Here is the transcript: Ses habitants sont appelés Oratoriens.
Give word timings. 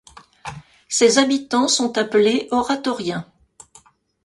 Ses 0.89 1.19
habitants 1.19 1.67
sont 1.67 1.95
appelés 1.99 2.47
Oratoriens. 2.49 3.31